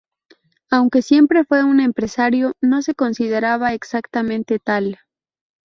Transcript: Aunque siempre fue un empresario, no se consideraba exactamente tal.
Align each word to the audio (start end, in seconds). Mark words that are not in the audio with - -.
Aunque 0.71 1.03
siempre 1.03 1.43
fue 1.45 1.63
un 1.63 1.79
empresario, 1.79 2.55
no 2.59 2.81
se 2.81 2.95
consideraba 2.95 3.73
exactamente 3.75 4.57
tal. 4.57 4.97